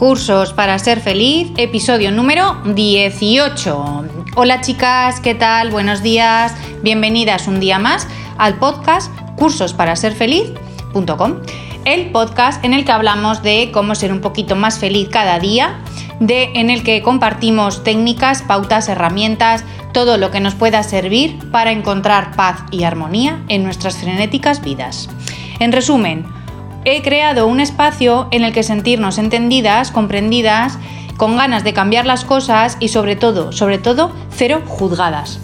[0.00, 4.04] Cursos para ser feliz, episodio número 18.
[4.34, 5.68] Hola chicas, ¿qué tal?
[5.68, 8.08] Buenos días, bienvenidas un día más
[8.38, 11.40] al podcast Cursos para ser feliz.com,
[11.84, 15.80] el podcast en el que hablamos de cómo ser un poquito más feliz cada día,
[16.18, 21.72] de en el que compartimos técnicas, pautas, herramientas, todo lo que nos pueda servir para
[21.72, 25.10] encontrar paz y armonía en nuestras frenéticas vidas.
[25.58, 26.39] En resumen,
[26.84, 30.78] he creado un espacio en el que sentirnos entendidas, comprendidas,
[31.16, 35.40] con ganas de cambiar las cosas y sobre todo, sobre todo, cero juzgadas.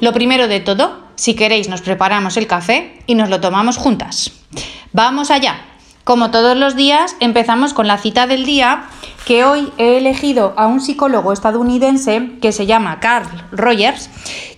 [0.00, 4.32] Lo primero de todo, si queréis nos preparamos el café y nos lo tomamos juntas.
[4.92, 5.60] Vamos allá.
[6.04, 8.84] Como todos los días, empezamos con la cita del día,
[9.24, 14.10] que hoy he elegido a un psicólogo estadounidense que se llama Carl Rogers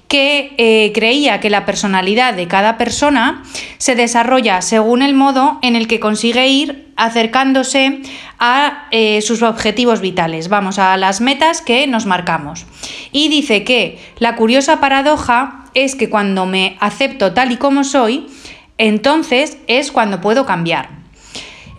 [0.08, 3.42] que eh, creía que la personalidad de cada persona
[3.78, 8.02] se desarrolla según el modo en el que consigue ir acercándose
[8.38, 12.66] a eh, sus objetivos vitales, vamos, a las metas que nos marcamos.
[13.10, 18.28] Y dice que la curiosa paradoja es que cuando me acepto tal y como soy,
[18.78, 20.95] entonces es cuando puedo cambiar.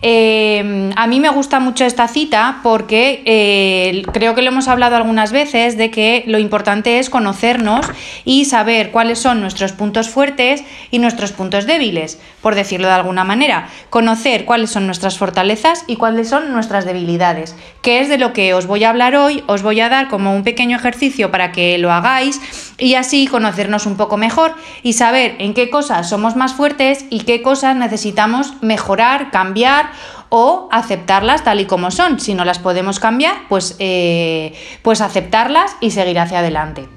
[0.00, 4.94] Eh, a mí me gusta mucho esta cita porque eh, creo que lo hemos hablado
[4.94, 7.86] algunas veces de que lo importante es conocernos
[8.24, 13.24] y saber cuáles son nuestros puntos fuertes y nuestros puntos débiles, por decirlo de alguna
[13.24, 13.68] manera.
[13.90, 18.54] Conocer cuáles son nuestras fortalezas y cuáles son nuestras debilidades, que es de lo que
[18.54, 19.42] os voy a hablar hoy.
[19.48, 23.86] Os voy a dar como un pequeño ejercicio para que lo hagáis y así conocernos
[23.86, 28.54] un poco mejor y saber en qué cosas somos más fuertes y qué cosas necesitamos
[28.62, 29.90] mejorar, cambiar
[30.28, 32.20] o aceptarlas tal y como son.
[32.20, 36.88] Si no las podemos cambiar, pues, eh, pues aceptarlas y seguir hacia adelante.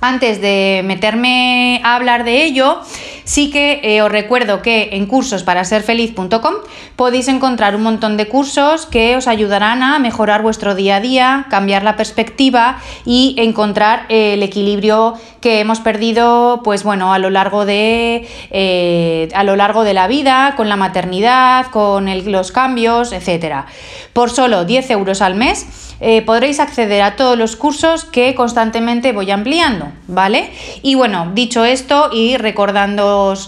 [0.00, 2.80] Antes de meterme a hablar de ello,
[3.28, 6.54] sí que eh, os recuerdo que en cursosparaserfeliz.com
[6.96, 11.46] podéis encontrar un montón de cursos que os ayudarán a mejorar vuestro día a día,
[11.50, 17.66] cambiar la perspectiva y encontrar el equilibrio que hemos perdido, pues bueno, a lo largo
[17.66, 23.66] de, eh, a lo largo de la vida, con la maternidad, con los cambios, etc.
[24.14, 25.66] Por solo 10 euros al mes
[26.00, 30.50] eh, podréis acceder a todos los cursos que constantemente voy ampliando, ¿vale?
[30.82, 32.36] Y bueno, dicho esto y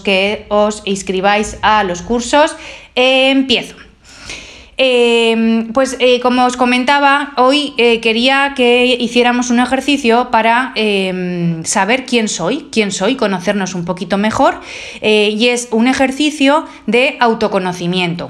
[0.03, 2.55] que os inscribáis a los cursos,
[2.95, 3.75] empiezo.
[4.83, 11.63] Em, pues eh, como os comentaba, hoy eh, quería que hiciéramos un ejercicio para em,
[11.63, 14.59] saber quién soy, quién soy, conocernos un poquito mejor,
[15.01, 18.29] y es un ejercicio de autoconocimiento.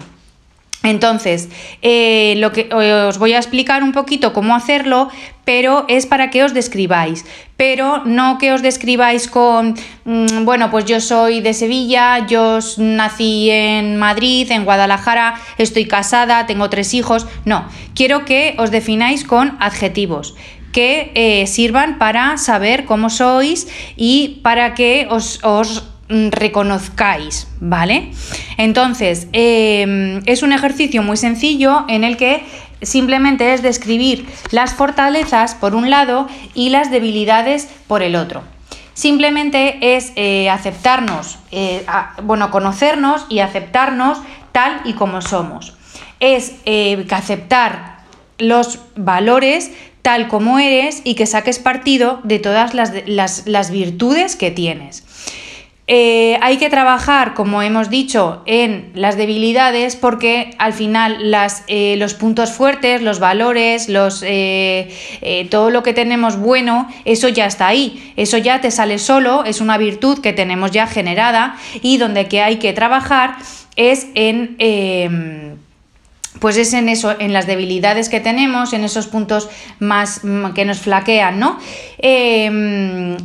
[0.84, 1.50] Entonces,
[1.84, 5.10] eh, lo que os voy a explicar un poquito cómo hacerlo,
[5.46, 7.24] pero es para que os describáis,
[7.56, 9.76] pero no que os describáis con,
[10.06, 16.48] mm, bueno, pues yo soy de Sevilla, yo nací en Madrid, en Guadalajara, estoy casada,
[16.48, 20.36] tengo tres hijos, no, quiero que os defináis con adjetivos
[20.72, 23.68] que eh, sirvan para saber cómo sois
[23.98, 25.91] y para que os, os
[26.32, 28.12] reconozcáis, ¿vale?
[28.58, 32.44] Entonces, em, es un ejercicio muy sencillo en el que
[32.82, 38.44] simplemente es describir las fortalezas por un lado y las debilidades por el otro.
[38.94, 41.86] Simplemente es eh, aceptarnos, eh,
[42.24, 44.20] bueno, conocernos y aceptarnos
[44.52, 45.76] tal y como somos.
[46.20, 48.02] Es eh, aceptar
[48.38, 52.92] los valores tal como eres y que saques partido de todas las,
[53.46, 55.06] las virtudes que tienes.
[55.94, 61.36] Eh, hay que trabajar, como hemos dicho, en las debilidades porque al final
[61.68, 63.90] eh, los puntos fuertes, los valores,
[64.22, 69.44] eh, todo lo que tenemos bueno, eso ya está ahí, eso ya te sale solo,
[69.44, 73.36] es una virtud que tenemos ya generada y donde que hay que trabajar
[73.76, 75.58] es en em,
[76.40, 79.50] pues es en eso, en las debilidades que tenemos, en esos puntos
[79.80, 81.60] más mm, que nos flaquean, ¿no?
[81.98, 83.18] Em,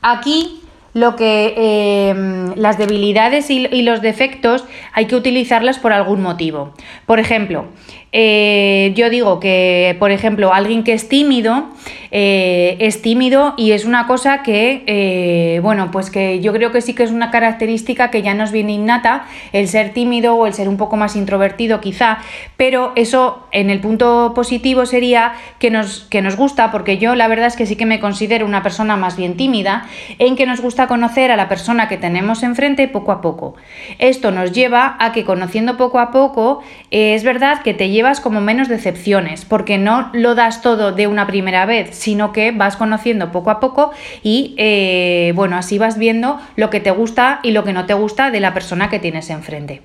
[0.00, 0.60] aquí
[0.96, 4.64] lo que em, las debilidades y, los defectos
[4.94, 6.72] hay que utilizarlas por algún motivo.
[7.04, 7.66] Por ejemplo,
[8.12, 11.66] eh, yo digo que, por ejemplo, alguien que es tímido,
[12.10, 16.80] eh, es tímido y es una cosa que, eh, bueno, pues que yo creo que
[16.80, 20.54] sí que es una característica que ya nos viene innata, el ser tímido o el
[20.54, 22.18] ser un poco más introvertido quizá,
[22.56, 27.28] pero eso en el punto positivo sería que nos, que nos gusta, porque yo la
[27.28, 29.86] verdad es que sí que me considero una persona más bien tímida,
[30.18, 33.56] en que nos gusta conocer a la persona que tenemos enfrente poco a poco.
[33.98, 38.40] Esto nos lleva a que conociendo poco a poco, es verdad que te llevas como
[38.40, 43.32] menos decepciones, porque no lo das todo de una primera vez, Sino que vas conociendo
[43.32, 43.90] poco a poco
[44.22, 47.94] y eh, bueno, así vas viendo lo que te gusta y lo que no te
[47.94, 49.82] gusta de la persona que tienes enfrente,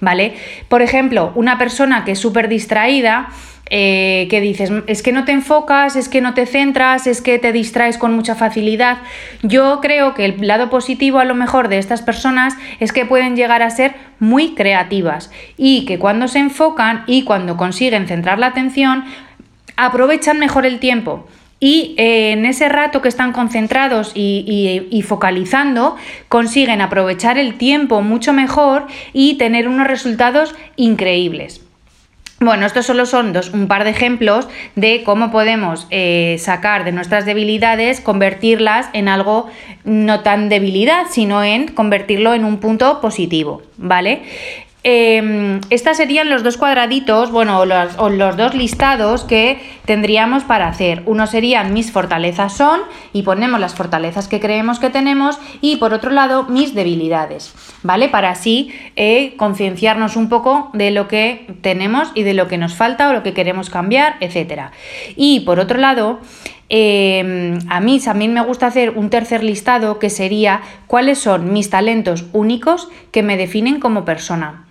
[0.00, 0.34] ¿vale?
[0.68, 3.28] Por ejemplo, una persona que es súper distraída,
[3.70, 7.38] eh, que dices, es que no te enfocas, es que no te centras, es que
[7.38, 8.98] te distraes con mucha facilidad.
[9.42, 13.36] Yo creo que el lado positivo a lo mejor de estas personas es que pueden
[13.36, 18.48] llegar a ser muy creativas y que cuando se enfocan y cuando consiguen centrar la
[18.48, 19.04] atención,
[19.76, 21.26] aprovechan mejor el tiempo.
[21.60, 25.96] Y eh, en ese rato que están concentrados y, focalizando,
[26.28, 31.67] consiguen aprovechar el tiempo mucho mejor y tener unos resultados increíbles.
[32.40, 34.46] Bueno, estos solo son dos, un par de ejemplos
[34.76, 39.48] de cómo podemos eh, sacar de nuestras debilidades, convertirlas en algo
[39.82, 44.22] no tan debilidad, sino en convertirlo en un punto positivo, ¿vale?
[44.84, 50.68] Eh, estas serían los dos cuadraditos, bueno, los, o los dos listados que tendríamos para
[50.68, 51.02] hacer.
[51.06, 52.80] Uno serían mis fortalezas son
[53.12, 58.08] y ponemos las fortalezas que creemos que tenemos y por otro lado mis debilidades, ¿vale?
[58.08, 62.74] Para así eh, concienciarnos un poco de lo que tenemos y de lo que nos
[62.74, 64.70] falta o lo que queremos cambiar, etc.
[65.16, 66.20] Y por otro lado,
[66.68, 71.68] em, a mí también me gusta hacer un tercer listado que sería cuáles son mis
[71.68, 74.67] talentos únicos que me definen como persona.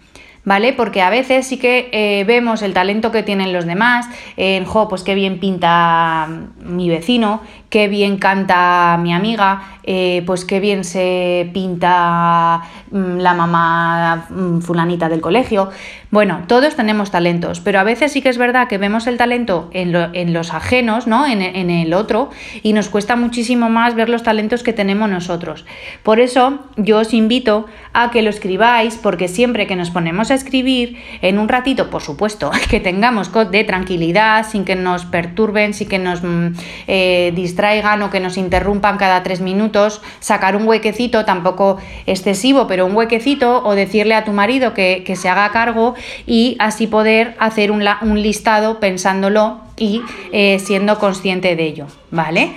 [0.48, 0.72] ¿Vale?
[0.72, 4.08] Porque a veces sí que eh, vemos el talento que tienen los demás,
[4.38, 6.30] en, jo, pues qué bien pinta
[6.62, 12.62] mi vecino, qué bien canta mi amiga, eh, pues qué bien se pinta
[12.92, 15.70] mm, la mamá mm, fulanita del colegio.
[16.10, 19.70] Bueno, todos tenemos talentos, pero a veces sí que es verdad que vemos el talento
[19.74, 19.92] en,
[20.34, 21.26] los ajenos, ¿no?
[21.26, 22.30] En, el otro,
[22.64, 25.66] y nos cuesta muchísimo más ver los talentos que tenemos nosotros.
[26.04, 30.36] Por eso yo os invito a que lo escribáis, porque siempre que nos ponemos a
[30.36, 35.90] escribir, en un ratito, por supuesto, que tengamos de tranquilidad, sin que nos perturben, sin
[35.90, 36.48] que nos mm,
[36.88, 42.86] eh, distraigan o que nos interrumpan cada tres minutos, sacar un huequecito, tampoco excesivo, pero
[42.86, 45.96] un huequecito, o decirle a tu marido que, se haga cargo
[46.28, 47.82] y así poder hacer un,
[48.22, 52.54] listado pensándolo y eh, siendo consciente de ello, ¿vale?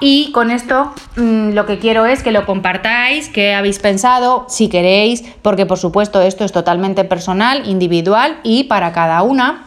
[0.00, 4.68] Y con esto mm, lo que quiero es que lo compartáis, que habéis pensado, si
[4.68, 9.65] queréis, porque por supuesto esto es totalmente personal, individual y para cada una.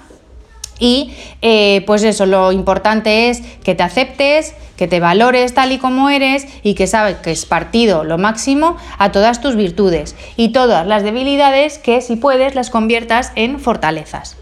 [0.80, 5.78] Y eh, pues eso, lo importante es que te aceptes, que te valores tal y
[5.78, 10.50] como eres y que sabes que es partido lo máximo a todas tus virtudes y
[10.50, 14.39] todas las debilidades que si puedes las conviertas en fortalezas.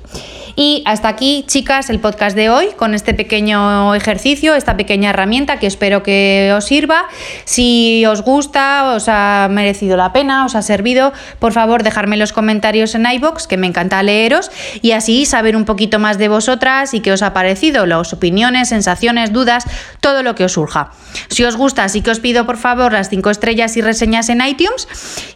[0.60, 5.60] Y hasta aquí, chicas, el podcast de hoy con este pequeño ejercicio, esta pequeña herramienta
[5.60, 7.06] que espero que os sirva.
[7.46, 12.34] Si os gusta, os ha merecido la pena, os ha servido, por favor, dejadme los
[12.34, 14.50] comentarios en iBox, que me encanta leeros,
[14.82, 18.70] y así saber un poquito más de vosotras y qué os ha parecido, las opiniones,
[18.70, 19.64] sensaciones, dudas,
[20.02, 20.90] todo lo que os surja.
[21.28, 24.42] Si os gusta, así que os pido por favor las 5 estrellas y reseñas en
[24.42, 24.88] iTunes.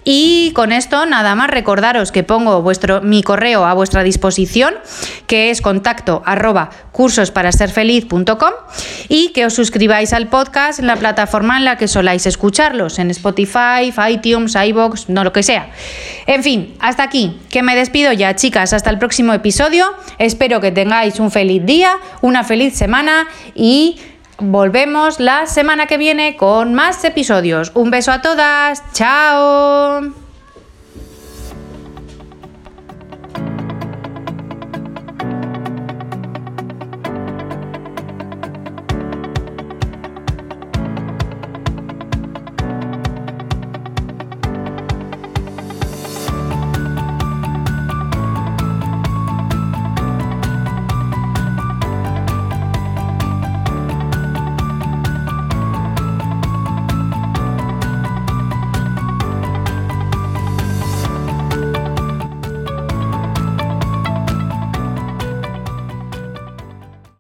[0.04, 4.74] Y con esto, nada más, recordaros que pongo vuestro, mi correo a vuestra disposición
[5.28, 8.52] que es contacto arroba cursosparasерfeliz.com
[9.08, 13.12] y que os suscribáis al podcast en la plataforma en la que soláis escucharlos, en
[13.12, 15.72] Spotify, iTunes, iBox, no lo que sea.
[16.28, 19.94] En fin, hasta aquí, que me despido ya, chicas, hasta el próximo episodio.
[20.18, 24.00] Espero que tengáis un feliz día, una feliz semana y
[24.38, 27.72] volvemos la semana que viene con más episodios.
[27.76, 30.31] Un beso a todas, chao.